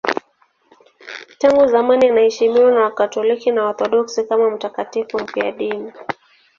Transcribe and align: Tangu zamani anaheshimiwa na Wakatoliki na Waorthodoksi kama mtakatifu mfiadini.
Tangu 1.39 1.67
zamani 1.67 2.07
anaheshimiwa 2.09 2.71
na 2.71 2.81
Wakatoliki 2.81 3.51
na 3.51 3.63
Waorthodoksi 3.63 4.23
kama 4.23 4.49
mtakatifu 4.49 5.17
mfiadini. 5.19 5.93